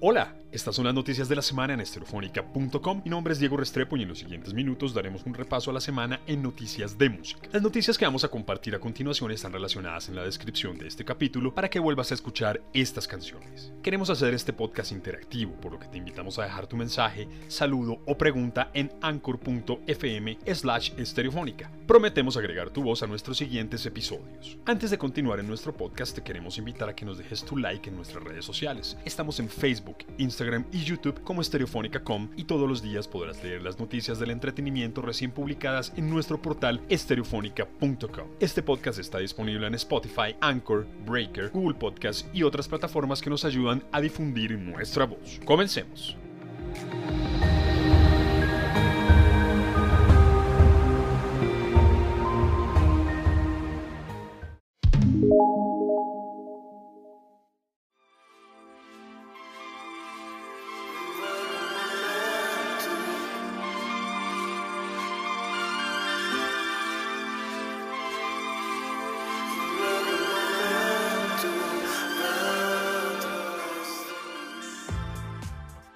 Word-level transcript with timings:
Hola, 0.00 0.28
estas 0.50 0.74
son 0.74 0.86
las 0.86 0.94
noticias 0.94 1.28
de 1.28 1.36
la 1.36 1.42
semana 1.42 1.74
en 1.74 1.80
estereofónica.com. 1.80 3.02
Mi 3.04 3.10
nombre 3.10 3.32
es 3.34 3.38
Diego 3.38 3.58
Restrepo 3.58 3.98
y 3.98 4.02
en 4.02 4.08
los 4.08 4.18
siguientes 4.18 4.54
minutos 4.54 4.94
daremos 4.94 5.24
un 5.26 5.34
repaso 5.34 5.70
a 5.70 5.74
la 5.74 5.80
semana 5.80 6.20
en 6.26 6.42
noticias 6.42 6.96
de 6.96 7.10
música. 7.10 7.46
Las 7.52 7.60
noticias 7.60 7.98
que 7.98 8.06
vamos 8.06 8.24
a 8.24 8.28
compartir 8.28 8.74
a 8.74 8.80
continuación 8.80 9.30
están 9.30 9.52
relacionadas 9.52 10.08
en 10.08 10.16
la 10.16 10.24
descripción 10.24 10.78
de 10.78 10.88
este 10.88 11.04
capítulo 11.04 11.54
para 11.54 11.68
que 11.68 11.78
vuelvas 11.78 12.10
a 12.10 12.14
escuchar 12.14 12.62
estas 12.72 13.06
canciones. 13.06 13.72
Queremos 13.82 14.08
hacer 14.08 14.32
este 14.32 14.54
podcast 14.54 14.92
interactivo, 14.92 15.52
por 15.60 15.72
lo 15.72 15.78
que 15.78 15.88
te 15.88 15.98
invitamos 15.98 16.38
a 16.38 16.44
dejar 16.44 16.66
tu 16.66 16.76
mensaje, 16.76 17.28
saludo 17.48 18.00
o 18.06 18.16
pregunta 18.16 18.70
en 18.72 18.90
anchor.fm 19.02 20.38
slash 20.54 20.92
estereofónica. 20.96 21.70
Prometemos 21.86 22.38
agregar 22.38 22.70
tu 22.70 22.82
voz 22.82 23.02
a 23.02 23.06
nuestros 23.06 23.36
siguientes 23.36 23.84
episodios. 23.84 24.56
Antes 24.64 24.90
de 24.90 24.98
continuar 24.98 25.40
en 25.40 25.46
nuestro 25.46 25.76
podcast, 25.76 26.14
te 26.14 26.22
queremos 26.22 26.56
invitar 26.56 26.88
a 26.88 26.94
que 26.94 27.04
nos 27.04 27.18
dejes 27.18 27.44
tu 27.44 27.58
like 27.58 27.90
en 27.90 27.96
nuestras 27.96 28.24
redes 28.24 28.44
sociales. 28.44 28.96
Estamos 29.04 29.40
en 29.40 29.48
Facebook 29.48 29.98
Instagram 30.16 30.37
y 30.72 30.84
YouTube 30.84 31.20
como 31.24 31.40
Estereofónica.com 31.40 32.28
y 32.36 32.44
todos 32.44 32.68
los 32.68 32.80
días 32.80 33.08
podrás 33.08 33.42
leer 33.42 33.62
las 33.62 33.78
noticias 33.78 34.18
del 34.20 34.30
entretenimiento 34.30 35.02
recién 35.02 35.32
publicadas 35.32 35.92
en 35.96 36.08
nuestro 36.08 36.40
portal 36.40 36.80
estereofónica.com. 36.88 38.28
Este 38.38 38.62
podcast 38.62 39.00
está 39.00 39.18
disponible 39.18 39.66
en 39.66 39.74
Spotify, 39.74 40.36
Anchor, 40.40 40.86
Breaker, 41.04 41.50
Google 41.50 41.76
Podcast 41.76 42.26
y 42.32 42.44
otras 42.44 42.68
plataformas 42.68 43.20
que 43.20 43.30
nos 43.30 43.44
ayudan 43.44 43.82
a 43.90 44.00
difundir 44.00 44.56
nuestra 44.58 45.06
voz. 45.06 45.40
Comencemos. 45.44 46.16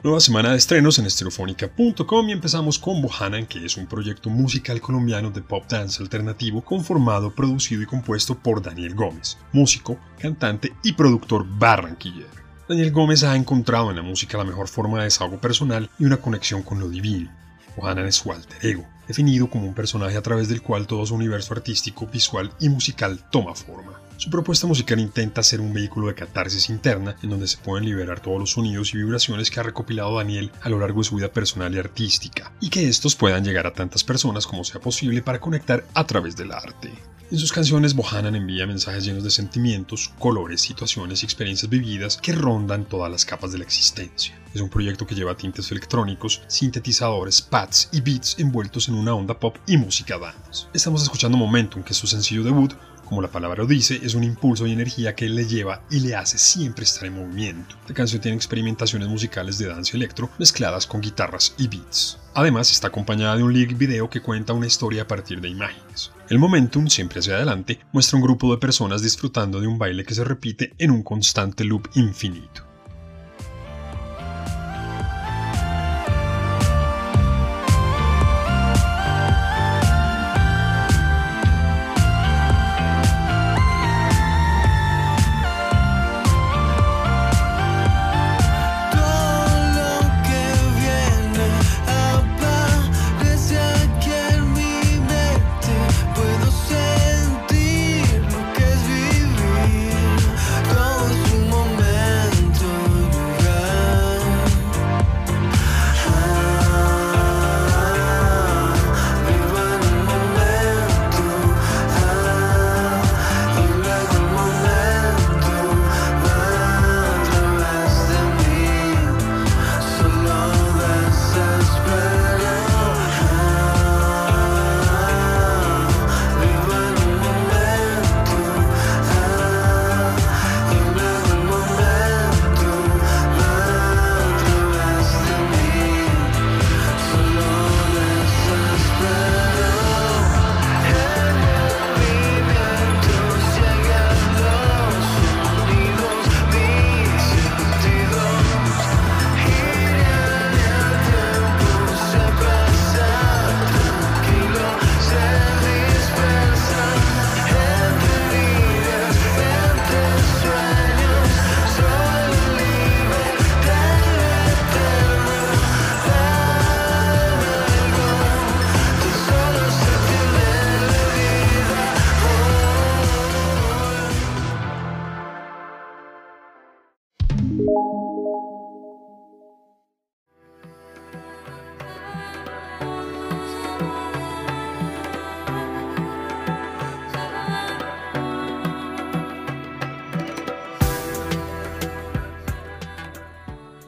Nueva 0.05 0.19
semana 0.19 0.51
de 0.51 0.57
estrenos 0.57 0.99
en 0.99 1.07
estereofónica.com 1.07 2.29
y 2.29 2.33
empezamos 2.33 2.77
con 2.77 3.01
Bohanan, 3.01 3.47
que 3.47 3.65
es 3.65 3.77
un 3.77 3.87
proyecto 3.87 4.31
musical 4.31 4.81
colombiano 4.81 5.31
de 5.31 5.43
pop 5.43 5.65
dance 5.69 6.03
alternativo 6.03 6.61
conformado, 6.61 7.33
producido 7.33 7.83
y 7.83 7.87
compuesto 7.87 8.37
por 8.37 8.61
Daniel 8.61 8.97
Gómez, 8.97 9.39
músico, 9.53 9.97
cantante 10.19 10.73
y 10.83 10.95
productor 10.95 11.47
barranquillero. 11.49 12.27
Daniel 12.69 12.91
Gómez 12.91 13.23
ha 13.23 13.37
encontrado 13.37 13.91
en 13.91 13.97
la 13.97 14.03
música 14.03 14.39
la 14.39 14.43
mejor 14.43 14.67
forma 14.67 14.99
de 14.99 15.05
desahogo 15.05 15.41
personal 15.41 15.89
y 16.01 16.05
una 16.05 16.17
conexión 16.17 16.65
con 16.65 16.81
lo 16.81 16.89
divino. 16.89 17.31
Bohanan 17.77 18.07
es 18.07 18.17
su 18.17 18.33
alter 18.33 18.59
ego, 18.67 18.85
definido 19.07 19.49
como 19.49 19.69
un 19.69 19.75
personaje 19.75 20.17
a 20.17 20.23
través 20.23 20.49
del 20.49 20.63
cual 20.63 20.89
todo 20.89 21.07
su 21.07 21.15
universo 21.15 21.55
artístico, 21.55 22.09
visual 22.09 22.51
y 22.59 22.69
musical 22.69 23.25
toma 23.31 23.55
forma. 23.55 24.02
Su 24.17 24.31
propuesta 24.31 24.67
musical 24.67 25.01
intenta 25.01 25.43
ser 25.43 25.61
un 25.61 25.73
vehículo 25.73 26.07
de 26.07 26.15
catarsis 26.15 26.71
interna 26.71 27.17
en 27.23 27.31
donde 27.31 27.49
se 27.49 27.57
pueden 27.59 27.87
liberar 27.87 28.21
todos 28.21 28.39
los 28.39 28.51
sonidos 28.51 28.95
y 28.95 28.99
vibraciones 28.99 29.51
que 29.51 29.61
ha 29.61 29.65
recopilado 29.65 30.17
Daniel 30.17 30.53
a 30.63 30.69
lo 30.69 30.79
largo 30.79 31.01
de 31.01 31.09
su 31.09 31.17
vida 31.17 31.33
personal 31.33 31.75
y 31.75 31.79
artística, 31.79 32.53
y 32.61 32.71
que 32.71 32.89
estos 32.89 33.17
puedan 33.17 33.45
llegar 33.45 33.67
a 33.67 33.73
tantas 33.73 34.05
personas 34.05 34.47
como 34.47 34.65
sea 34.65 34.81
posible 34.81 35.23
para 35.23 35.41
conectar 35.41 35.85
a 35.95 36.07
través 36.07 36.37
del 36.37 36.53
arte. 36.53 36.93
En 37.33 37.39
sus 37.39 37.51
canciones, 37.51 37.95
Bohanan 37.95 38.37
envía 38.37 38.67
mensajes 38.67 39.07
llenos 39.07 39.25
de 39.25 39.31
sentimientos, 39.31 40.13
colores, 40.19 40.61
situaciones 40.61 41.23
y 41.23 41.25
experiencias 41.25 41.71
vividas 41.71 42.19
que 42.19 42.33
rondan 42.33 42.85
todas 42.85 43.11
las 43.11 43.25
capas 43.25 43.53
de 43.53 43.59
la 43.59 43.65
existencia. 43.65 44.39
Es 44.53 44.61
un 44.61 44.69
proyecto 44.69 45.07
que 45.07 45.15
lleva 45.15 45.35
tintes 45.35 45.71
electrónicos, 45.73 46.43
sintetizadores, 46.47 47.41
pads 47.41 47.89
y 47.91 48.03
beats 48.03 48.39
envueltos 48.39 48.89
en 48.89 48.97
una 48.97 49.15
onda 49.15 49.41
pop 49.41 49.57
y 49.67 49.79
música 49.79 50.19
dance. 50.19 50.67
Estamos 50.75 51.03
escuchando 51.03 51.39
Momentum, 51.39 51.83
que 51.83 51.95
su 51.95 52.07
sencillo 52.07 52.45
debut, 52.45 52.75
como 53.05 53.23
la 53.23 53.31
palabra 53.31 53.63
lo 53.63 53.67
dice, 53.67 54.01
es 54.03 54.15
un 54.15 54.25
impulso 54.25 54.67
y 54.67 54.73
energía 54.73 55.15
que 55.15 55.29
le 55.29 55.47
lleva 55.47 55.83
y 55.91 56.01
le 56.01 56.17
hace 56.17 56.39
siempre 56.39 56.85
estar 56.85 57.05
en 57.05 57.15
movimiento. 57.15 57.77
La 57.89 57.95
canción 57.95 58.21
tiene 58.21 58.37
experimentaciones 58.37 59.09
musicales 59.09 59.59
de 59.59 59.69
dance 59.69 59.97
electro 59.97 60.31
mezcladas 60.39 60.87
con 60.87 61.01
guitarras 61.01 61.55
y 61.59 61.69
beats. 61.69 62.19
Además, 62.35 62.71
está 62.71 62.89
acompañada 62.89 63.37
de 63.37 63.43
un 63.43 63.53
lyric 63.53 63.77
video 63.77 64.09
que 64.09 64.23
cuenta 64.23 64.55
una 64.55 64.67
historia 64.67 65.03
a 65.03 65.07
partir 65.09 65.41
de 65.41 65.49
imágenes. 65.49 66.13
El 66.29 66.39
momentum, 66.39 66.89
siempre 66.89 67.21
hacia 67.21 67.35
adelante, 67.35 67.79
muestra 67.93 68.17
un 68.17 68.23
grupo 68.23 68.51
de 68.51 68.59
personas 68.59 69.03
disfrutando 69.03 69.61
de 69.61 69.67
un 69.67 69.79
baile 69.79 70.05
que 70.05 70.15
se 70.15 70.25
repite 70.25 70.73
en 70.79 70.91
un 70.91 71.03
constante 71.03 71.65
loop 71.65 71.89
infinito. 71.95 72.72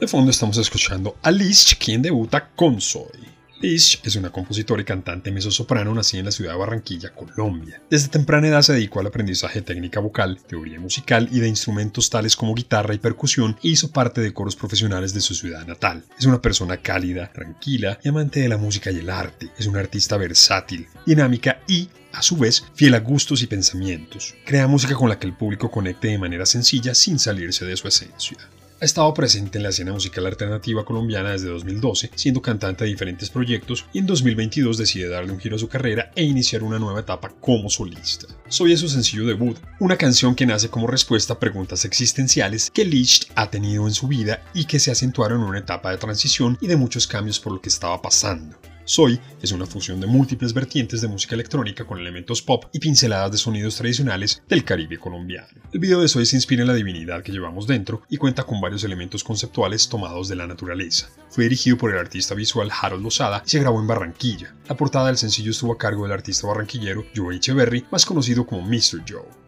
De 0.04 0.08
fondo 0.08 0.30
estamos 0.30 0.58
escuchando 0.58 1.16
a 1.22 1.30
Lish, 1.30 1.78
quien 1.78 2.02
debuta 2.02 2.50
con 2.54 2.78
Soy. 2.78 3.06
Lish 3.62 4.02
es 4.04 4.16
una 4.16 4.28
compositora 4.28 4.82
y 4.82 4.84
cantante 4.84 5.32
mezzosoprano 5.32 5.94
nacida 5.94 6.18
en 6.18 6.26
la 6.26 6.30
ciudad 6.30 6.52
de 6.52 6.58
Barranquilla, 6.58 7.14
Colombia. 7.14 7.80
Desde 7.88 8.08
temprana 8.08 8.48
edad 8.48 8.60
se 8.60 8.74
dedicó 8.74 9.00
al 9.00 9.06
aprendizaje 9.06 9.60
de 9.60 9.64
técnica 9.64 10.00
vocal, 10.00 10.38
teoría 10.46 10.78
musical 10.78 11.30
y 11.32 11.40
de 11.40 11.48
instrumentos 11.48 12.10
tales 12.10 12.36
como 12.36 12.54
guitarra 12.54 12.92
y 12.92 12.98
percusión 12.98 13.56
e 13.62 13.68
hizo 13.68 13.92
parte 13.92 14.20
de 14.20 14.34
coros 14.34 14.56
profesionales 14.56 15.14
de 15.14 15.22
su 15.22 15.34
ciudad 15.34 15.66
natal. 15.66 16.04
Es 16.18 16.26
una 16.26 16.42
persona 16.42 16.76
cálida, 16.76 17.32
tranquila 17.32 17.98
y 18.04 18.10
amante 18.10 18.40
de 18.40 18.50
la 18.50 18.58
música 18.58 18.90
y 18.90 18.98
el 18.98 19.08
arte. 19.08 19.52
Es 19.56 19.66
una 19.66 19.80
artista 19.80 20.18
versátil, 20.18 20.86
dinámica 21.06 21.62
y 21.66 21.88
a 22.12 22.20
su 22.20 22.36
vez, 22.36 22.62
fiel 22.74 22.94
a 22.94 23.00
gustos 23.00 23.42
y 23.42 23.46
pensamientos. 23.46 24.34
Crea 24.44 24.68
música 24.68 24.94
con 24.94 25.08
la 25.08 25.18
que 25.18 25.26
el 25.26 25.32
público 25.32 25.70
conecte 25.70 26.08
de 26.08 26.18
manera 26.18 26.46
sencilla 26.46 26.94
sin 26.94 27.18
salirse 27.18 27.64
de 27.64 27.76
su 27.76 27.88
esencia. 27.88 28.36
Ha 28.81 28.85
estado 28.85 29.15
presente 29.15 29.59
en 29.59 29.62
la 29.62 29.69
escena 29.69 29.93
musical 29.93 30.26
alternativa 30.26 30.85
colombiana 30.85 31.31
desde 31.31 31.49
2012, 31.49 32.11
siendo 32.17 32.43
cantante 32.43 32.85
de 32.85 32.91
diferentes 32.91 33.31
proyectos 33.31 33.87
y 33.93 33.99
en 33.99 34.06
2022 34.06 34.76
decide 34.76 35.09
darle 35.09 35.32
un 35.32 35.38
giro 35.38 35.55
a 35.56 35.61
su 35.61 35.69
carrera 35.69 36.11
e 36.17 36.25
iniciar 36.25 36.65
una 36.65 36.81
nueva 36.81 37.00
etapa 37.00 37.29
como 37.41 37.71
solista. 37.71 38.26
Soy 38.49 38.73
es 38.73 38.81
su 38.81 38.88
sencillo 38.88 39.26
debut, 39.26 39.59
una 39.79 39.97
canción 39.97 40.35
que 40.35 40.44
nace 40.44 40.71
como 40.71 40.88
respuesta 40.88 41.35
a 41.35 41.38
preguntas 41.38 41.85
existenciales 41.85 42.71
que 42.71 42.85
Licht 42.85 43.31
ha 43.37 43.49
tenido 43.49 43.87
en 43.87 43.94
su 43.94 44.09
vida 44.09 44.43
y 44.55 44.65
que 44.65 44.81
se 44.81 44.91
acentuaron 44.91 45.43
en 45.43 45.49
una 45.49 45.61
etapa 45.61 45.93
de 45.93 45.99
transición 45.99 46.59
y 46.61 46.67
de 46.67 46.76
muchos 46.76 47.06
cambios 47.06 47.38
por 47.38 47.53
lo 47.53 47.61
que 47.61 47.69
estaba 47.69 48.03
pasando. 48.03 48.59
Soy 48.86 49.19
es 49.40 49.50
una 49.52 49.64
fusión 49.64 49.98
de 49.98 50.06
múltiples 50.06 50.52
vertientes 50.52 51.00
de 51.00 51.08
música 51.08 51.34
electrónica 51.34 51.86
con 51.86 51.98
elementos 51.98 52.42
pop 52.42 52.66
y 52.70 52.81
pinceladas 52.81 53.32
de 53.32 53.38
sonidos 53.38 53.76
tradicionales 53.76 54.42
del 54.46 54.62
Caribe 54.62 54.98
colombiano. 54.98 55.48
El 55.72 55.81
video 55.81 56.02
de 56.02 56.08
Soy 56.08 56.26
se 56.26 56.36
inspira 56.36 56.62
en 56.62 56.69
la 56.69 56.75
divinidad 56.75 57.22
que 57.22 57.32
llevamos 57.32 57.66
dentro 57.66 58.02
y 58.10 58.19
cuenta 58.19 58.44
con 58.44 58.60
varios 58.60 58.84
elementos 58.84 59.25
conceptuales 59.25 59.88
tomados 59.88 60.28
de 60.28 60.36
la 60.36 60.46
naturaleza. 60.46 61.08
Fue 61.31 61.44
dirigido 61.44 61.78
por 61.78 61.92
el 61.92 61.98
artista 61.98 62.34
visual 62.34 62.70
Harold 62.78 63.02
Lozada 63.02 63.42
y 63.46 63.48
se 63.48 63.60
grabó 63.60 63.81
en 63.81 63.86
Barranquilla. 63.86 64.54
La 64.69 64.76
portada 64.76 65.06
del 65.06 65.16
sencillo 65.16 65.52
estuvo 65.52 65.72
a 65.72 65.78
cargo 65.78 66.02
del 66.02 66.12
artista 66.12 66.46
barranquillero 66.46 67.06
Joe 67.16 67.37
Echeverry, 67.37 67.87
más 67.90 68.04
conocido 68.04 68.44
como 68.44 68.60
Mr. 68.60 69.02
Joe. 69.08 69.44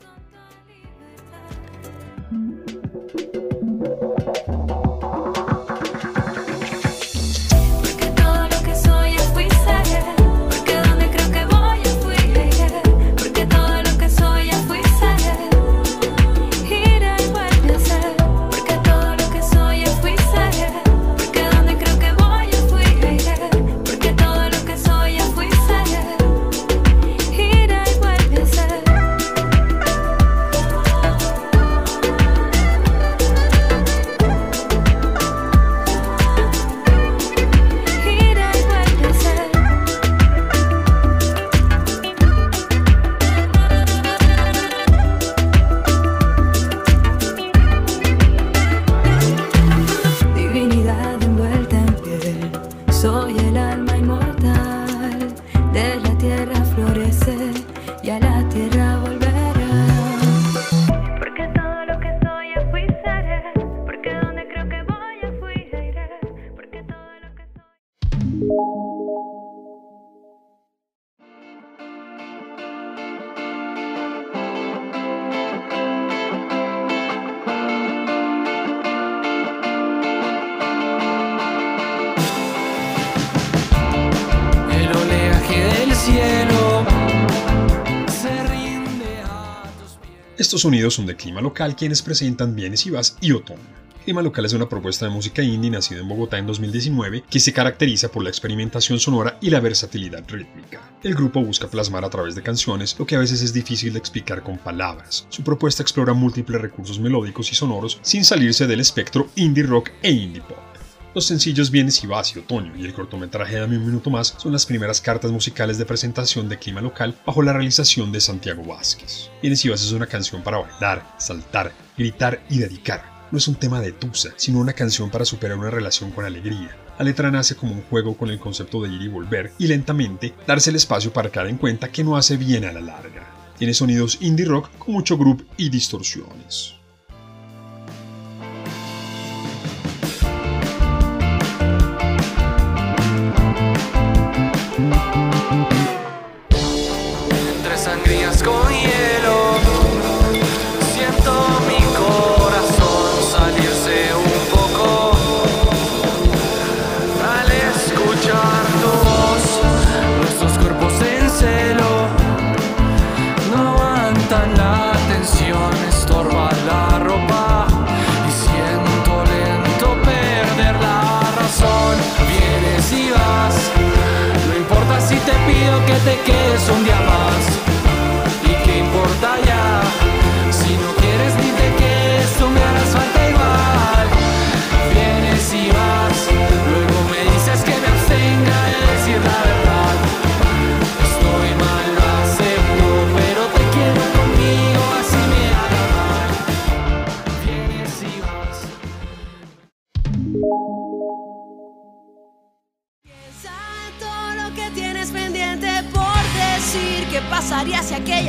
Estos 90.46 90.60
sonidos 90.60 90.94
son 90.94 91.06
de 91.06 91.16
clima 91.16 91.40
local 91.40 91.74
quienes 91.74 92.02
presentan 92.02 92.54
Vienes 92.54 92.86
y 92.86 92.90
Vas 92.90 93.18
y 93.20 93.32
Otoño. 93.32 93.58
Clima 94.04 94.22
Local 94.22 94.44
es 94.44 94.52
una 94.52 94.68
propuesta 94.68 95.04
de 95.04 95.10
música 95.10 95.42
indie 95.42 95.72
nacida 95.72 95.98
en 95.98 96.08
Bogotá 96.08 96.38
en 96.38 96.46
2019 96.46 97.24
que 97.28 97.40
se 97.40 97.52
caracteriza 97.52 98.12
por 98.12 98.22
la 98.22 98.28
experimentación 98.28 99.00
sonora 99.00 99.38
y 99.40 99.50
la 99.50 99.58
versatilidad 99.58 100.22
rítmica. 100.28 100.80
El 101.02 101.16
grupo 101.16 101.42
busca 101.42 101.66
plasmar 101.66 102.04
a 102.04 102.10
través 102.10 102.36
de 102.36 102.44
canciones 102.44 102.96
lo 102.96 103.06
que 103.06 103.16
a 103.16 103.18
veces 103.18 103.42
es 103.42 103.52
difícil 103.52 103.92
de 103.92 103.98
explicar 103.98 104.44
con 104.44 104.56
palabras. 104.56 105.26
Su 105.30 105.42
propuesta 105.42 105.82
explora 105.82 106.12
múltiples 106.12 106.60
recursos 106.60 107.00
melódicos 107.00 107.50
y 107.50 107.56
sonoros 107.56 107.98
sin 108.02 108.24
salirse 108.24 108.68
del 108.68 108.78
espectro 108.78 109.28
indie 109.34 109.64
rock 109.64 109.90
e 110.00 110.12
indie 110.12 110.42
pop. 110.42 110.75
Los 111.16 111.24
sencillos 111.24 111.70
Vienes 111.70 112.04
y 112.04 112.06
Vas 112.06 112.36
y 112.36 112.40
Otoño 112.40 112.76
y 112.76 112.84
el 112.84 112.92
cortometraje 112.92 113.58
Dame 113.58 113.78
un 113.78 113.86
minuto 113.86 114.10
más 114.10 114.34
son 114.36 114.52
las 114.52 114.66
primeras 114.66 115.00
cartas 115.00 115.32
musicales 115.32 115.78
de 115.78 115.86
presentación 115.86 116.46
de 116.46 116.58
clima 116.58 116.82
local 116.82 117.16
bajo 117.24 117.40
la 117.40 117.54
realización 117.54 118.12
de 118.12 118.20
Santiago 118.20 118.62
Vázquez. 118.62 119.30
Vienes 119.40 119.64
y 119.64 119.70
Vas 119.70 119.82
es 119.82 119.92
una 119.92 120.06
canción 120.06 120.42
para 120.42 120.58
bailar, 120.58 121.14
saltar, 121.16 121.72
gritar 121.96 122.42
y 122.50 122.58
dedicar. 122.58 123.02
No 123.30 123.38
es 123.38 123.48
un 123.48 123.54
tema 123.54 123.80
de 123.80 123.92
tusa, 123.92 124.34
sino 124.36 124.58
una 124.58 124.74
canción 124.74 125.08
para 125.08 125.24
superar 125.24 125.56
una 125.56 125.70
relación 125.70 126.10
con 126.10 126.26
alegría. 126.26 126.76
La 126.98 127.06
letra 127.06 127.30
nace 127.30 127.56
como 127.56 127.72
un 127.72 127.82
juego 127.84 128.14
con 128.14 128.28
el 128.28 128.38
concepto 128.38 128.82
de 128.82 128.90
ir 128.90 129.00
y 129.00 129.08
volver 129.08 129.52
y 129.58 129.68
lentamente 129.68 130.34
darse 130.46 130.68
el 130.68 130.76
espacio 130.76 131.14
para 131.14 131.30
caer 131.30 131.46
en 131.46 131.56
cuenta 131.56 131.90
que 131.90 132.04
no 132.04 132.18
hace 132.18 132.36
bien 132.36 132.66
a 132.66 132.72
la 132.72 132.82
larga. 132.82 133.54
Tiene 133.56 133.72
sonidos 133.72 134.18
indie 134.20 134.44
rock 134.44 134.68
con 134.76 134.92
mucho 134.92 135.16
groove 135.16 135.46
y 135.56 135.70
distorsiones. 135.70 136.75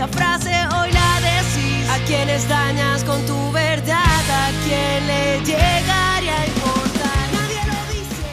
Frase 0.06 0.54
hoy 0.76 0.92
la 0.92 1.20
decís. 1.22 1.90
A 1.90 1.98
dañas 2.48 3.04
con 3.04 3.26
tu 3.26 3.52
verdad, 3.52 3.98
a 3.98 4.52
le 5.08 5.40
llegaría. 5.40 6.38
Nadie 7.34 7.66
lo 7.66 7.94
dice. 7.94 8.26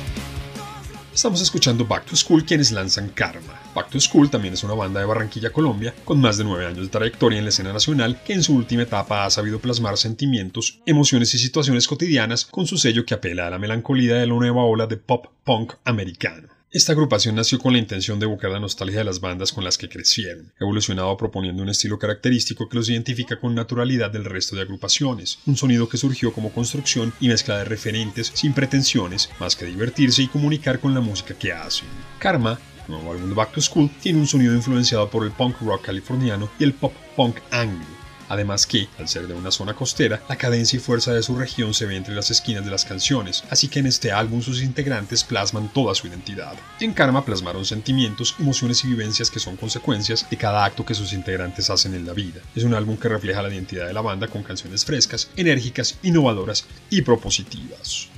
Estamos 1.14 1.40
escuchando 1.40 1.86
Back 1.86 2.04
to 2.04 2.16
School 2.16 2.44
quienes 2.44 2.70
lanzan 2.72 3.08
Karma. 3.08 3.60
Back 3.74 3.88
to 3.90 4.00
School 4.00 4.28
también 4.28 4.54
es 4.54 4.62
una 4.62 4.74
banda 4.74 5.00
de 5.00 5.06
Barranquilla, 5.06 5.50
Colombia, 5.50 5.94
con 6.04 6.20
más 6.20 6.36
de 6.36 6.44
nueve 6.44 6.66
años 6.66 6.82
de 6.82 6.88
trayectoria 6.88 7.38
en 7.38 7.44
la 7.44 7.48
escena 7.48 7.72
nacional, 7.72 8.20
que 8.22 8.34
en 8.34 8.42
su 8.42 8.54
última 8.54 8.82
etapa 8.82 9.24
ha 9.24 9.30
sabido 9.30 9.58
plasmar 9.58 9.96
sentimientos, 9.96 10.80
emociones 10.86 11.34
y 11.34 11.38
situaciones 11.38 11.88
cotidianas 11.88 12.44
con 12.44 12.66
su 12.66 12.76
sello 12.76 13.04
que 13.06 13.14
apela 13.14 13.46
a 13.46 13.50
la 13.50 13.58
melancolía 13.58 14.16
de 14.16 14.26
la 14.26 14.34
nueva 14.34 14.64
ola 14.64 14.86
de 14.86 14.98
pop 14.98 15.26
punk 15.44 15.72
americano. 15.84 16.53
Esta 16.74 16.90
agrupación 16.90 17.36
nació 17.36 17.60
con 17.60 17.72
la 17.72 17.78
intención 17.78 18.18
de 18.18 18.26
evocar 18.26 18.50
la 18.50 18.58
nostalgia 18.58 18.98
de 18.98 19.04
las 19.04 19.20
bandas 19.20 19.52
con 19.52 19.62
las 19.62 19.78
que 19.78 19.88
crecieron, 19.88 20.52
evolucionado 20.58 21.16
proponiendo 21.16 21.62
un 21.62 21.68
estilo 21.68 22.00
característico 22.00 22.68
que 22.68 22.76
los 22.76 22.90
identifica 22.90 23.38
con 23.38 23.54
naturalidad 23.54 24.10
del 24.10 24.24
resto 24.24 24.56
de 24.56 24.62
agrupaciones, 24.62 25.38
un 25.46 25.56
sonido 25.56 25.88
que 25.88 25.98
surgió 25.98 26.32
como 26.32 26.52
construcción 26.52 27.12
y 27.20 27.28
mezcla 27.28 27.58
de 27.58 27.64
referentes 27.64 28.32
sin 28.34 28.54
pretensiones, 28.54 29.30
más 29.38 29.54
que 29.54 29.66
divertirse 29.66 30.24
y 30.24 30.26
comunicar 30.26 30.80
con 30.80 30.94
la 30.94 31.00
música 31.00 31.38
que 31.38 31.52
hacen. 31.52 31.86
Karma 32.18 32.58
nuevo 32.88 33.12
álbum 33.12 33.28
de 33.28 33.34
Back 33.36 33.52
to 33.52 33.60
School, 33.60 33.88
tiene 34.02 34.18
un 34.18 34.26
sonido 34.26 34.52
influenciado 34.52 35.08
por 35.08 35.24
el 35.24 35.30
punk 35.30 35.60
rock 35.60 35.86
californiano 35.86 36.50
y 36.58 36.64
el 36.64 36.74
pop 36.74 36.92
punk 37.16 37.36
anglo, 37.52 37.86
Además 38.34 38.66
que, 38.66 38.88
al 38.98 39.08
ser 39.08 39.28
de 39.28 39.34
una 39.34 39.52
zona 39.52 39.74
costera, 39.74 40.20
la 40.28 40.34
cadencia 40.34 40.76
y 40.76 40.80
fuerza 40.80 41.12
de 41.12 41.22
su 41.22 41.36
región 41.36 41.72
se 41.72 41.86
ve 41.86 41.94
entre 41.94 42.16
las 42.16 42.32
esquinas 42.32 42.64
de 42.64 42.70
las 42.72 42.84
canciones, 42.84 43.44
así 43.48 43.68
que 43.68 43.78
en 43.78 43.86
este 43.86 44.10
álbum 44.10 44.42
sus 44.42 44.60
integrantes 44.60 45.22
plasman 45.22 45.72
toda 45.72 45.94
su 45.94 46.08
identidad. 46.08 46.54
En 46.80 46.94
Karma 46.94 47.24
plasmaron 47.24 47.64
sentimientos, 47.64 48.34
emociones 48.40 48.82
y 48.82 48.88
vivencias 48.88 49.30
que 49.30 49.38
son 49.38 49.56
consecuencias 49.56 50.28
de 50.28 50.36
cada 50.36 50.64
acto 50.64 50.84
que 50.84 50.94
sus 50.94 51.12
integrantes 51.12 51.70
hacen 51.70 51.94
en 51.94 52.06
la 52.06 52.12
vida. 52.12 52.40
Es 52.56 52.64
un 52.64 52.74
álbum 52.74 52.96
que 52.96 53.08
refleja 53.08 53.40
la 53.40 53.54
identidad 53.54 53.86
de 53.86 53.92
la 53.92 54.00
banda 54.00 54.26
con 54.26 54.42
canciones 54.42 54.84
frescas, 54.84 55.30
enérgicas, 55.36 55.96
innovadoras 56.02 56.66
y 56.90 57.02
propositivas. 57.02 58.08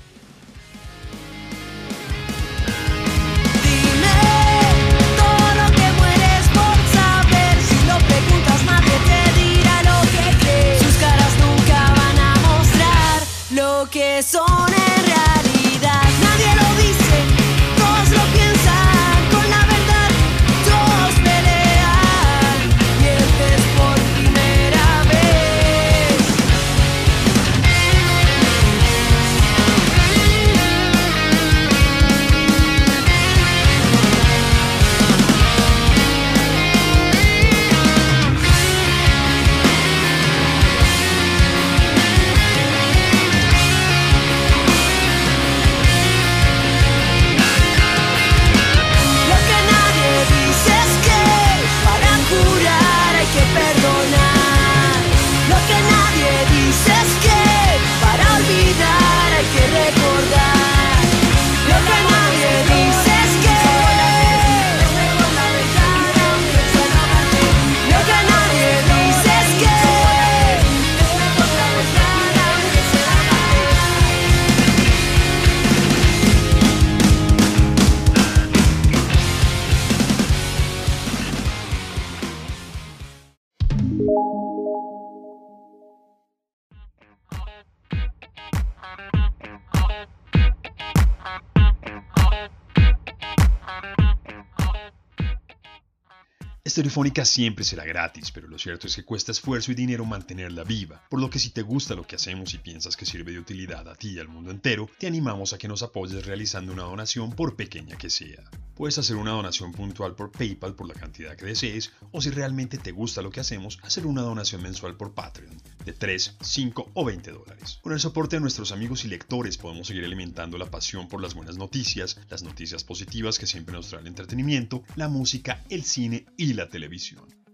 Estereofónica 96.77 97.25
siempre 97.25 97.65
será 97.65 97.87
gratis, 97.87 98.31
pero 98.31 98.49
lo 98.49 98.59
cierto 98.59 98.87
es 98.87 98.95
que 98.95 99.03
cuesta 99.03 99.33
esfuerzo 99.33 99.73
y 99.73 99.75
dinero 99.75 100.05
mantenerla 100.05 100.63
viva, 100.63 101.01
por 101.09 101.23
lo 101.23 101.31
que 101.31 101.39
si 101.39 101.49
te 101.49 101.63
gusta 101.63 101.95
lo 101.95 102.07
que 102.07 102.17
hacemos 102.17 102.53
y 102.53 102.59
piensas 102.59 102.99
que 102.99 103.07
sirve 103.07 103.33
de 103.33 103.39
utilidad 103.39 103.89
a 103.89 103.95
ti 103.95 104.11
y 104.11 104.19
al 104.19 104.29
mundo 104.29 104.51
entero, 104.51 104.91
te 104.99 105.07
animamos 105.07 105.55
a 105.55 105.57
que 105.57 105.69
nos 105.69 105.83
apoyes 105.83 106.27
realizando 106.27 106.75
una 106.75 106.83
donación 106.83 107.33
por 107.33 107.57
pequeña 107.57 107.97
que 107.97 108.11
sea. 108.11 108.45
Puedes 108.75 108.99
hacer 108.99 109.17
una 109.17 109.31
donación 109.31 109.73
puntual 109.73 110.15
por 110.15 110.31
PayPal 110.31 110.75
por 110.75 110.87
la 110.87 110.93
cantidad 110.93 111.35
que 111.35 111.47
desees, 111.47 111.93
o 112.13 112.21
si 112.21 112.29
realmente 112.29 112.77
te 112.77 112.93
gusta 112.93 113.23
lo 113.23 113.31
que 113.31 113.41
hacemos, 113.41 113.79
hacer 113.83 114.05
una 114.05 114.21
donación 114.21 114.61
mensual 114.61 114.99
por 114.99 115.15
Patreon, 115.15 115.57
de 115.87 115.95
3, 115.95 116.37
5 116.43 116.91
o 116.93 117.05
20 117.07 117.31
dólares. 117.31 117.79
Con 117.81 117.95
el 117.95 118.01
soporte 118.01 118.37
de 118.37 118.41
nuestros 118.41 118.73
amigos 118.73 119.07
y 119.07 119.09
lectores 119.09 119.57
podemos 119.57 119.87
seguir 119.87 120.05
alimentando 120.05 120.59
la 120.59 120.71
pasión 120.71 121.09
por 121.09 121.23
las 121.23 121.33
buenas 121.33 121.57
noticias, 121.57 122.19
las 122.29 122.43
noticias 122.43 122.85
positivas 122.85 123.39
que 123.39 123.47
siempre 123.47 123.75
nos 123.75 123.89
trae 123.89 124.03
el 124.03 124.09
entretenimiento, 124.09 124.85
la 124.95 125.09
música, 125.09 125.65
el 125.71 125.83
cine 125.83 126.27
y 126.37 126.53
la 126.53 126.66
televisión. 126.69 127.46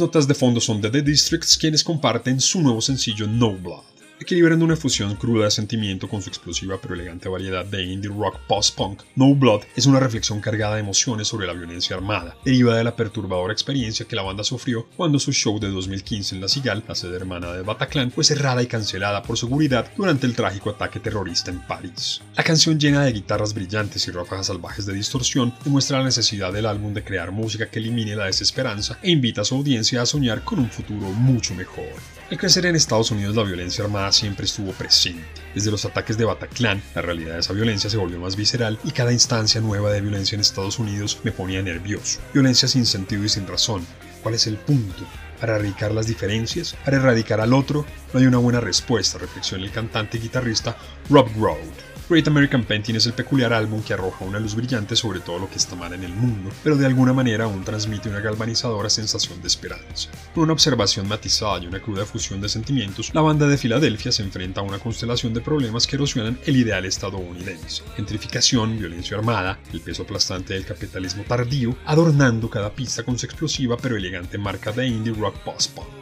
Notas 0.00 0.26
de 0.26 0.34
fondo 0.34 0.60
son 0.60 0.80
de 0.80 0.90
The 0.90 1.02
Districts 1.02 1.56
quienes 1.56 1.84
comparten 1.84 2.40
su 2.40 2.60
nuevo 2.60 2.80
sencillo 2.80 3.26
No 3.26 3.52
Blood. 3.52 3.89
Equilibrando 4.20 4.66
una 4.66 4.76
fusión 4.76 5.16
cruda 5.16 5.46
de 5.46 5.50
sentimiento 5.50 6.06
con 6.06 6.20
su 6.20 6.28
explosiva 6.28 6.78
pero 6.78 6.94
elegante 6.94 7.30
variedad 7.30 7.64
de 7.64 7.82
indie 7.84 8.10
rock 8.10 8.38
post-punk, 8.46 9.00
No 9.16 9.34
Blood 9.34 9.62
es 9.76 9.86
una 9.86 9.98
reflexión 9.98 10.42
cargada 10.42 10.74
de 10.74 10.82
emociones 10.82 11.26
sobre 11.26 11.46
la 11.46 11.54
violencia 11.54 11.96
armada, 11.96 12.36
derivada 12.44 12.76
de 12.76 12.84
la 12.84 12.94
perturbadora 12.94 13.54
experiencia 13.54 14.06
que 14.06 14.16
la 14.16 14.22
banda 14.22 14.44
sufrió 14.44 14.86
cuando 14.94 15.18
su 15.18 15.32
show 15.32 15.58
de 15.58 15.70
2015 15.70 16.34
en 16.34 16.42
La 16.42 16.48
Cigale, 16.48 16.82
la 16.86 16.94
sede 16.94 17.16
hermana 17.16 17.50
de 17.52 17.62
Bataclan, 17.62 18.12
fue 18.12 18.22
cerrada 18.22 18.62
y 18.62 18.66
cancelada 18.66 19.22
por 19.22 19.38
seguridad 19.38 19.90
durante 19.96 20.26
el 20.26 20.36
trágico 20.36 20.68
ataque 20.68 21.00
terrorista 21.00 21.50
en 21.50 21.60
París. 21.60 22.20
La 22.36 22.44
canción 22.44 22.78
llena 22.78 23.02
de 23.02 23.12
guitarras 23.12 23.54
brillantes 23.54 24.06
y 24.06 24.10
ráfagas 24.10 24.48
salvajes 24.48 24.84
de 24.84 24.92
distorsión 24.92 25.54
demuestra 25.64 25.96
la 25.96 26.04
necesidad 26.04 26.52
del 26.52 26.66
álbum 26.66 26.92
de 26.92 27.04
crear 27.04 27.32
música 27.32 27.70
que 27.70 27.78
elimine 27.78 28.16
la 28.16 28.26
desesperanza 28.26 28.98
e 29.02 29.10
invita 29.10 29.40
a 29.40 29.44
su 29.46 29.54
audiencia 29.54 30.02
a 30.02 30.06
soñar 30.06 30.44
con 30.44 30.58
un 30.58 30.70
futuro 30.70 31.06
mucho 31.08 31.54
mejor. 31.54 32.19
Al 32.30 32.38
crecer 32.38 32.64
en 32.64 32.76
Estados 32.76 33.10
Unidos 33.10 33.34
la 33.34 33.42
violencia 33.42 33.82
armada 33.82 34.12
siempre 34.12 34.44
estuvo 34.46 34.70
presente. 34.70 35.24
Desde 35.52 35.72
los 35.72 35.84
ataques 35.84 36.16
de 36.16 36.24
Bataclan, 36.24 36.80
la 36.94 37.02
realidad 37.02 37.34
de 37.34 37.40
esa 37.40 37.52
violencia 37.52 37.90
se 37.90 37.96
volvió 37.96 38.20
más 38.20 38.36
visceral 38.36 38.78
y 38.84 38.92
cada 38.92 39.12
instancia 39.12 39.60
nueva 39.60 39.90
de 39.90 40.00
violencia 40.00 40.36
en 40.36 40.40
Estados 40.40 40.78
Unidos 40.78 41.18
me 41.24 41.32
ponía 41.32 41.60
nervioso. 41.60 42.20
Violencia 42.32 42.68
sin 42.68 42.86
sentido 42.86 43.24
y 43.24 43.28
sin 43.28 43.48
razón. 43.48 43.84
¿Cuál 44.22 44.36
es 44.36 44.46
el 44.46 44.58
punto? 44.58 45.02
¿Para 45.40 45.56
erradicar 45.56 45.90
las 45.90 46.06
diferencias? 46.06 46.76
¿Para 46.84 46.98
erradicar 46.98 47.40
al 47.40 47.52
otro? 47.52 47.84
No 48.12 48.20
hay 48.20 48.26
una 48.26 48.38
buena 48.38 48.60
respuesta, 48.60 49.18
reflexiona 49.18 49.64
el 49.64 49.72
cantante 49.72 50.18
y 50.18 50.20
guitarrista 50.20 50.76
Rob 51.08 51.28
Grodd. 51.34 51.89
Great 52.10 52.26
American 52.26 52.64
Painting 52.64 52.96
es 52.96 53.06
el 53.06 53.12
peculiar 53.12 53.52
álbum 53.52 53.84
que 53.84 53.94
arroja 53.94 54.24
una 54.24 54.40
luz 54.40 54.56
brillante 54.56 54.96
sobre 54.96 55.20
todo 55.20 55.38
lo 55.38 55.48
que 55.48 55.58
está 55.58 55.76
mal 55.76 55.92
en 55.92 56.02
el 56.02 56.12
mundo, 56.12 56.50
pero 56.64 56.74
de 56.74 56.84
alguna 56.84 57.12
manera 57.12 57.44
aún 57.44 57.62
transmite 57.62 58.08
una 58.08 58.18
galvanizadora 58.18 58.90
sensación 58.90 59.40
de 59.40 59.46
esperanza. 59.46 60.10
Con 60.34 60.42
una 60.42 60.52
observación 60.52 61.06
matizada 61.06 61.60
y 61.60 61.68
una 61.68 61.78
cruda 61.78 62.04
fusión 62.04 62.40
de 62.40 62.48
sentimientos, 62.48 63.14
la 63.14 63.20
banda 63.20 63.46
de 63.46 63.56
Filadelfia 63.56 64.10
se 64.10 64.24
enfrenta 64.24 64.60
a 64.60 64.64
una 64.64 64.80
constelación 64.80 65.32
de 65.34 65.40
problemas 65.40 65.86
que 65.86 65.94
erosionan 65.94 66.36
el 66.46 66.56
ideal 66.56 66.84
estadounidense. 66.84 67.84
Gentrificación, 67.94 68.76
violencia 68.76 69.16
armada, 69.16 69.60
el 69.72 69.80
peso 69.80 70.02
aplastante 70.02 70.54
del 70.54 70.66
capitalismo 70.66 71.22
tardío, 71.22 71.76
adornando 71.86 72.50
cada 72.50 72.74
pista 72.74 73.04
con 73.04 73.20
su 73.20 73.26
explosiva 73.26 73.76
pero 73.76 73.96
elegante 73.96 74.36
marca 74.36 74.72
de 74.72 74.88
indie 74.88 75.12
rock 75.12 75.38
post-punk. 75.44 75.99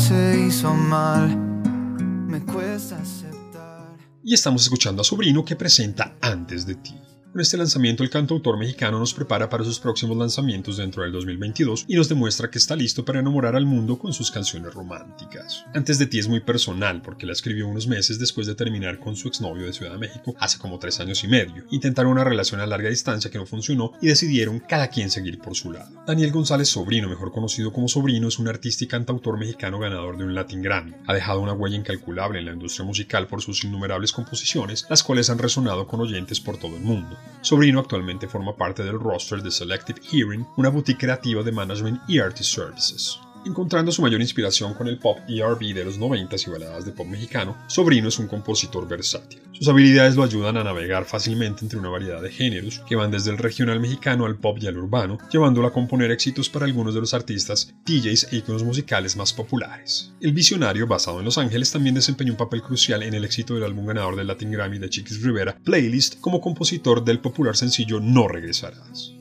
Se 0.00 0.46
hizo 0.46 0.72
mal, 0.72 1.36
me 2.26 2.40
cuesta 2.40 2.98
aceptar. 3.00 3.96
Y 4.24 4.32
estamos 4.32 4.62
escuchando 4.62 5.02
a 5.02 5.04
Sobrino 5.04 5.44
que 5.44 5.56
presenta 5.56 6.16
Antes 6.22 6.64
de 6.64 6.76
ti. 6.76 6.94
Con 7.32 7.40
este 7.40 7.56
lanzamiento, 7.56 8.02
el 8.02 8.10
cantautor 8.10 8.58
mexicano 8.58 8.98
nos 8.98 9.14
prepara 9.14 9.48
para 9.48 9.62
sus 9.62 9.78
próximos 9.78 10.16
lanzamientos 10.16 10.78
dentro 10.78 11.04
del 11.04 11.12
2022 11.12 11.84
y 11.86 11.94
nos 11.94 12.08
demuestra 12.08 12.50
que 12.50 12.58
está 12.58 12.74
listo 12.74 13.04
para 13.04 13.20
enamorar 13.20 13.54
al 13.54 13.66
mundo 13.66 14.00
con 14.00 14.12
sus 14.12 14.32
canciones 14.32 14.74
románticas. 14.74 15.64
Antes 15.72 16.00
de 16.00 16.06
ti 16.06 16.18
es 16.18 16.26
muy 16.26 16.40
personal 16.40 17.02
porque 17.02 17.26
la 17.26 17.32
escribió 17.32 17.68
unos 17.68 17.86
meses 17.86 18.18
después 18.18 18.48
de 18.48 18.56
terminar 18.56 18.98
con 18.98 19.14
su 19.14 19.28
exnovio 19.28 19.66
de 19.66 19.72
Ciudad 19.72 19.92
de 19.92 19.98
México 19.98 20.34
hace 20.40 20.58
como 20.58 20.80
tres 20.80 20.98
años 20.98 21.22
y 21.22 21.28
medio. 21.28 21.64
Intentaron 21.70 22.10
una 22.10 22.24
relación 22.24 22.60
a 22.60 22.66
larga 22.66 22.88
distancia 22.88 23.30
que 23.30 23.38
no 23.38 23.46
funcionó 23.46 23.92
y 24.02 24.08
decidieron 24.08 24.58
cada 24.58 24.88
quien 24.88 25.08
seguir 25.08 25.38
por 25.38 25.54
su 25.54 25.70
lado. 25.70 26.02
Daniel 26.08 26.32
González 26.32 26.68
Sobrino, 26.68 27.08
mejor 27.08 27.30
conocido 27.30 27.72
como 27.72 27.86
Sobrino, 27.86 28.26
es 28.26 28.40
un 28.40 28.48
artista 28.48 28.82
y 28.82 28.88
cantautor 28.88 29.38
mexicano 29.38 29.78
ganador 29.78 30.18
de 30.18 30.24
un 30.24 30.34
Latin 30.34 30.62
Grammy. 30.62 30.94
Ha 31.06 31.14
dejado 31.14 31.38
una 31.38 31.52
huella 31.52 31.76
incalculable 31.76 32.40
en 32.40 32.46
la 32.46 32.52
industria 32.54 32.84
musical 32.84 33.28
por 33.28 33.40
sus 33.40 33.62
innumerables 33.62 34.10
composiciones, 34.10 34.84
las 34.90 35.04
cuales 35.04 35.30
han 35.30 35.38
resonado 35.38 35.86
con 35.86 36.00
oyentes 36.00 36.40
por 36.40 36.58
todo 36.58 36.74
el 36.74 36.82
mundo. 36.82 37.19
Sobrino 37.42 37.80
actualmente 37.80 38.28
forma 38.28 38.54
parte 38.54 38.84
del 38.84 38.98
roster 38.98 39.42
de 39.42 39.50
Selective 39.50 40.00
Hearing, 40.12 40.46
una 40.56 40.68
boutique 40.68 41.00
creativa 41.06 41.42
de 41.42 41.52
management 41.52 42.02
y 42.06 42.18
artist 42.18 42.54
services. 42.54 43.18
Encontrando 43.44 43.90
su 43.90 44.02
mayor 44.02 44.20
inspiración 44.20 44.74
con 44.74 44.86
el 44.86 44.98
pop 44.98 45.18
ERB 45.26 45.74
de 45.74 45.84
los 45.84 45.96
90 45.96 46.36
y 46.36 46.50
baladas 46.50 46.84
de 46.84 46.92
pop 46.92 47.06
mexicano, 47.06 47.56
Sobrino 47.68 48.08
es 48.08 48.18
un 48.18 48.26
compositor 48.26 48.86
versátil. 48.86 49.40
Sus 49.52 49.66
habilidades 49.68 50.14
lo 50.14 50.24
ayudan 50.24 50.58
a 50.58 50.64
navegar 50.64 51.06
fácilmente 51.06 51.64
entre 51.64 51.78
una 51.78 51.88
variedad 51.88 52.20
de 52.20 52.30
géneros 52.30 52.80
que 52.86 52.96
van 52.96 53.10
desde 53.10 53.30
el 53.30 53.38
regional 53.38 53.80
mexicano 53.80 54.26
al 54.26 54.36
pop 54.36 54.58
y 54.60 54.66
al 54.66 54.76
urbano, 54.76 55.16
llevándolo 55.32 55.66
a 55.66 55.72
componer 55.72 56.10
éxitos 56.10 56.50
para 56.50 56.66
algunos 56.66 56.94
de 56.94 57.00
los 57.00 57.14
artistas, 57.14 57.72
DJs 57.86 58.28
e 58.30 58.36
iconos 58.36 58.62
musicales 58.62 59.16
más 59.16 59.32
populares. 59.32 60.12
El 60.20 60.32
visionario, 60.32 60.86
basado 60.86 61.18
en 61.18 61.24
Los 61.24 61.38
Ángeles, 61.38 61.72
también 61.72 61.94
desempeñó 61.94 62.32
un 62.32 62.38
papel 62.38 62.60
crucial 62.60 63.02
en 63.02 63.14
el 63.14 63.24
éxito 63.24 63.54
del 63.54 63.64
álbum 63.64 63.86
ganador 63.86 64.16
del 64.16 64.26
Latin 64.26 64.50
Grammy 64.50 64.78
de 64.78 64.90
Chiquis 64.90 65.22
Rivera, 65.22 65.56
Playlist, 65.64 66.20
como 66.20 66.42
compositor 66.42 67.02
del 67.02 67.20
popular 67.20 67.56
sencillo 67.56 68.00
No 68.00 68.28
Regresarás. 68.28 69.14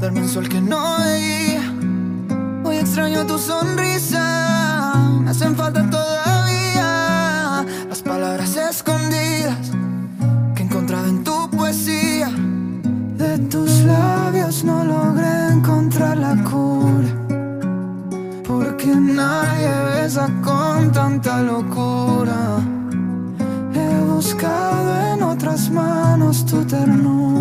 Darme 0.00 0.20
un 0.20 0.44
que 0.44 0.60
no 0.60 0.98
veía. 0.98 1.62
Hoy 2.64 2.76
extraño 2.76 3.26
tu 3.26 3.38
sonrisa, 3.38 4.94
me 5.22 5.30
hacen 5.30 5.56
falta 5.56 5.88
todavía 5.90 7.64
las 7.88 8.02
palabras 8.02 8.56
escondidas 8.56 9.72
que 10.54 10.62
he 10.62 10.66
encontrado 10.66 11.08
en 11.08 11.24
tu 11.24 11.50
poesía. 11.50 12.30
De 13.16 13.38
tus 13.50 13.80
labios 13.80 14.62
no 14.64 14.84
logré 14.84 15.48
encontrar 15.52 16.16
la 16.16 16.36
cura, 16.44 17.08
porque 18.46 18.94
nadie 18.94 19.72
besa 19.90 20.28
con 20.44 20.92
tanta 20.92 21.42
locura. 21.42 22.60
He 23.74 24.04
buscado 24.04 25.14
en 25.14 25.22
otras 25.22 25.70
manos 25.70 26.46
tu 26.46 26.64
ternura, 26.64 27.37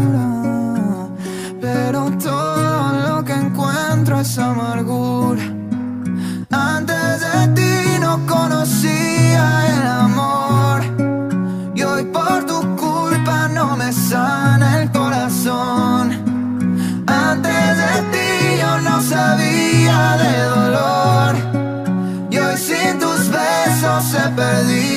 Antes 6.52 7.22
de 7.22 7.48
ti 7.56 8.00
no 8.00 8.24
conocía 8.28 9.46
el 9.74 9.88
amor, 9.88 10.82
y 11.74 11.82
hoy 11.82 12.04
por 12.06 12.46
tu 12.46 12.76
culpa 12.76 13.48
no 13.48 13.76
me 13.76 13.92
sana 13.92 14.84
el 14.84 14.92
corazón. 14.92 16.12
Antes 17.08 17.78
de 17.84 17.94
ti 18.12 18.30
yo 18.62 18.82
no 18.82 19.02
sabía 19.02 20.18
de 20.24 20.34
dolor. 20.56 21.36
Y 22.30 22.38
hoy 22.38 22.58
sin 22.58 23.00
tus 23.00 23.30
besos 23.30 24.14
he 24.14 24.30
perdido 24.30 24.97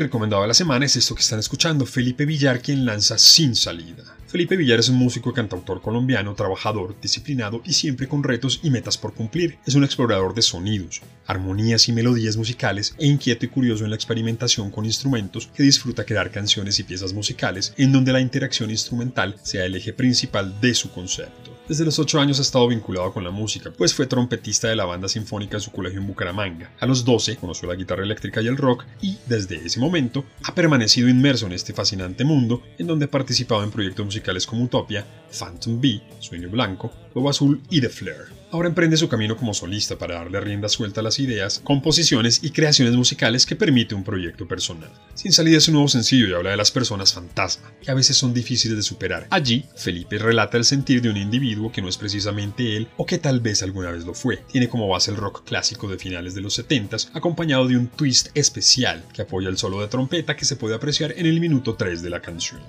recomendado 0.00 0.42
de 0.42 0.48
la 0.48 0.54
semana 0.54 0.86
es 0.86 0.96
esto 0.96 1.14
que 1.14 1.22
están 1.22 1.38
escuchando, 1.38 1.86
Felipe 1.86 2.24
Villar, 2.24 2.60
quien 2.60 2.84
lanza 2.84 3.18
Sin 3.18 3.54
Salida. 3.54 4.16
Felipe 4.26 4.56
Villar 4.56 4.80
es 4.80 4.88
un 4.88 4.96
músico 4.96 5.32
cantautor 5.32 5.80
colombiano, 5.80 6.34
trabajador, 6.34 6.94
disciplinado 7.00 7.62
y 7.64 7.72
siempre 7.72 8.08
con 8.08 8.22
retos 8.22 8.60
y 8.62 8.70
metas 8.70 8.98
por 8.98 9.14
cumplir. 9.14 9.58
Es 9.64 9.74
un 9.74 9.84
explorador 9.84 10.34
de 10.34 10.42
sonidos, 10.42 11.02
armonías 11.26 11.88
y 11.88 11.92
melodías 11.92 12.36
musicales 12.36 12.94
e 12.98 13.06
inquieto 13.06 13.46
y 13.46 13.48
curioso 13.48 13.84
en 13.84 13.90
la 13.90 13.96
experimentación 13.96 14.70
con 14.70 14.84
instrumentos 14.84 15.48
que 15.54 15.62
disfruta 15.62 16.04
crear 16.04 16.30
canciones 16.30 16.78
y 16.78 16.82
piezas 16.82 17.12
musicales 17.12 17.72
en 17.78 17.92
donde 17.92 18.12
la 18.12 18.20
interacción 18.20 18.70
instrumental 18.70 19.36
sea 19.42 19.64
el 19.64 19.76
eje 19.76 19.92
principal 19.92 20.60
de 20.60 20.74
su 20.74 20.90
concepto. 20.90 21.55
Desde 21.68 21.84
los 21.84 21.98
8 21.98 22.20
años 22.20 22.38
ha 22.38 22.42
estado 22.42 22.68
vinculado 22.68 23.12
con 23.12 23.24
la 23.24 23.32
música, 23.32 23.72
pues 23.76 23.92
fue 23.92 24.06
trompetista 24.06 24.68
de 24.68 24.76
la 24.76 24.84
banda 24.84 25.08
sinfónica 25.08 25.56
de 25.56 25.62
su 25.64 25.72
colegio 25.72 25.98
en 25.98 26.06
Bucaramanga. 26.06 26.70
A 26.78 26.86
los 26.86 27.04
12 27.04 27.38
conoció 27.38 27.68
la 27.68 27.74
guitarra 27.74 28.04
eléctrica 28.04 28.40
y 28.40 28.46
el 28.46 28.56
rock 28.56 28.84
y, 29.02 29.18
desde 29.26 29.56
ese 29.56 29.80
momento, 29.80 30.24
ha 30.44 30.54
permanecido 30.54 31.08
inmerso 31.08 31.46
en 31.46 31.52
este 31.52 31.72
fascinante 31.72 32.24
mundo 32.24 32.62
en 32.78 32.86
donde 32.86 33.06
ha 33.06 33.10
participado 33.10 33.64
en 33.64 33.72
proyectos 33.72 34.06
musicales 34.06 34.46
como 34.46 34.62
Utopia, 34.62 35.04
Phantom 35.36 35.80
Bee, 35.80 36.02
Sueño 36.20 36.48
Blanco, 36.50 36.92
Lobo 37.16 37.30
Azul 37.30 37.60
y 37.68 37.80
The 37.80 37.88
Flare. 37.88 38.45
Ahora 38.56 38.70
emprende 38.70 38.96
su 38.96 39.10
camino 39.10 39.36
como 39.36 39.52
solista 39.52 39.98
para 39.98 40.14
darle 40.14 40.40
rienda 40.40 40.70
suelta 40.70 41.02
a 41.02 41.04
las 41.04 41.18
ideas, 41.18 41.60
composiciones 41.62 42.42
y 42.42 42.52
creaciones 42.52 42.94
musicales 42.94 43.44
que 43.44 43.54
permite 43.54 43.94
un 43.94 44.02
proyecto 44.02 44.48
personal. 44.48 44.90
Sin 45.12 45.30
salida 45.32 45.58
es 45.58 45.68
un 45.68 45.74
nuevo 45.74 45.88
sencillo 45.88 46.26
y 46.26 46.32
habla 46.32 46.52
de 46.52 46.56
las 46.56 46.70
personas 46.70 47.12
fantasma, 47.12 47.70
que 47.82 47.90
a 47.90 47.94
veces 47.94 48.16
son 48.16 48.32
difíciles 48.32 48.78
de 48.78 48.82
superar. 48.82 49.26
Allí, 49.28 49.66
Felipe 49.76 50.16
relata 50.16 50.56
el 50.56 50.64
sentir 50.64 51.02
de 51.02 51.10
un 51.10 51.18
individuo 51.18 51.70
que 51.70 51.82
no 51.82 51.90
es 51.90 51.98
precisamente 51.98 52.78
él 52.78 52.88
o 52.96 53.04
que 53.04 53.18
tal 53.18 53.40
vez 53.40 53.62
alguna 53.62 53.90
vez 53.90 54.06
lo 54.06 54.14
fue. 54.14 54.38
Tiene 54.50 54.70
como 54.70 54.88
base 54.88 55.10
el 55.10 55.18
rock 55.18 55.44
clásico 55.44 55.86
de 55.86 55.98
finales 55.98 56.34
de 56.34 56.40
los 56.40 56.58
70s, 56.58 57.10
acompañado 57.12 57.68
de 57.68 57.76
un 57.76 57.88
twist 57.88 58.28
especial 58.32 59.04
que 59.12 59.20
apoya 59.20 59.50
el 59.50 59.58
solo 59.58 59.82
de 59.82 59.88
trompeta 59.88 60.34
que 60.34 60.46
se 60.46 60.56
puede 60.56 60.76
apreciar 60.76 61.12
en 61.18 61.26
el 61.26 61.40
minuto 61.40 61.74
3 61.74 62.00
de 62.00 62.08
la 62.08 62.22
canción. 62.22 62.62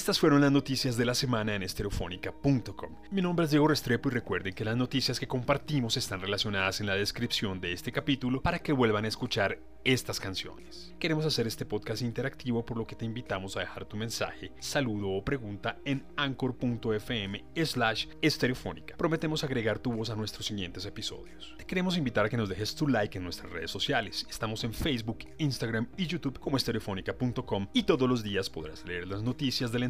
Estas 0.00 0.18
fueron 0.18 0.40
las 0.40 0.50
noticias 0.50 0.96
de 0.96 1.04
la 1.04 1.14
semana 1.14 1.54
en 1.54 1.62
estereofónica.com. 1.62 2.96
Mi 3.10 3.20
nombre 3.20 3.44
es 3.44 3.50
Diego 3.50 3.68
Restrepo 3.68 4.08
y 4.08 4.12
recuerden 4.12 4.54
que 4.54 4.64
las 4.64 4.74
noticias 4.74 5.20
que 5.20 5.28
compartimos 5.28 5.98
están 5.98 6.22
relacionadas 6.22 6.80
en 6.80 6.86
la 6.86 6.94
descripción 6.94 7.60
de 7.60 7.74
este 7.74 7.92
capítulo 7.92 8.40
para 8.40 8.60
que 8.60 8.72
vuelvan 8.72 9.04
a 9.04 9.08
escuchar 9.08 9.58
estas 9.84 10.20
canciones. 10.20 10.94
Queremos 10.98 11.24
hacer 11.24 11.46
este 11.46 11.64
podcast 11.64 12.02
interactivo 12.02 12.64
por 12.64 12.76
lo 12.76 12.86
que 12.86 12.96
te 12.96 13.04
invitamos 13.04 13.56
a 13.56 13.60
dejar 13.60 13.86
tu 13.86 13.96
mensaje, 13.96 14.52
saludo 14.58 15.10
o 15.10 15.24
pregunta 15.24 15.78
en 15.84 16.04
anchor.fm 16.16 17.44
slash 17.64 18.06
estereofónica. 18.20 18.96
Prometemos 18.96 19.44
agregar 19.44 19.78
tu 19.78 19.92
voz 19.92 20.10
a 20.10 20.16
nuestros 20.16 20.46
siguientes 20.46 20.84
episodios. 20.84 21.54
Te 21.56 21.64
queremos 21.64 21.96
invitar 21.96 22.26
a 22.26 22.28
que 22.28 22.36
nos 22.36 22.48
dejes 22.48 22.74
tu 22.74 22.88
like 22.88 23.16
en 23.16 23.24
nuestras 23.24 23.52
redes 23.52 23.70
sociales. 23.70 24.26
Estamos 24.28 24.64
en 24.64 24.74
Facebook, 24.74 25.20
Instagram 25.38 25.88
y 25.96 26.06
YouTube 26.06 26.38
como 26.38 26.56
estereofónica.com 26.56 27.68
y 27.72 27.84
todos 27.84 28.08
los 28.08 28.22
días 28.22 28.50
podrás 28.50 28.84
leer 28.84 29.08
las 29.08 29.22
noticias 29.22 29.72
del 29.72 29.84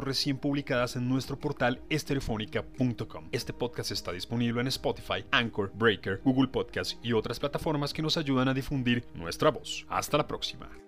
recién 0.00 0.38
publicadas 0.38 0.96
en 0.96 1.08
nuestro 1.08 1.38
portal 1.38 1.80
estereofónica.com. 1.90 3.28
Este 3.32 3.52
podcast 3.52 3.90
está 3.90 4.12
disponible 4.12 4.60
en 4.60 4.68
Spotify, 4.68 5.24
Anchor, 5.30 5.72
Breaker, 5.74 6.20
Google 6.24 6.48
Podcast 6.48 7.04
y 7.04 7.12
otras 7.12 7.40
plataformas 7.40 7.92
que 7.92 8.02
nos 8.02 8.16
ayudan 8.16 8.48
a 8.48 8.54
difundir 8.54 9.04
nuestra 9.14 9.50
voz. 9.50 9.86
Hasta 9.88 10.16
la 10.16 10.26
próxima. 10.26 10.87